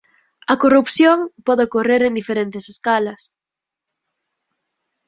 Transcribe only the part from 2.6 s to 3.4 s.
escalas.